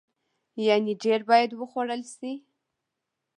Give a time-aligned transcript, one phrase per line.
[0.67, 2.33] يعنې ډیر باید وخوړل شي.